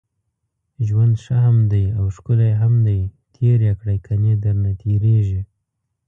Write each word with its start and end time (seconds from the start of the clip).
ژوند 0.87 1.13
ښه 1.23 1.35
هم 1.45 1.57
دی 1.71 1.83
اوښکلی 2.01 2.51
هم 2.61 2.73
دی 2.87 2.99
تېر 3.35 3.59
يې 3.67 3.73
کړئ، 3.79 3.97
کني 4.07 4.33
درنه 4.43 4.71
تېريږي 4.83 5.41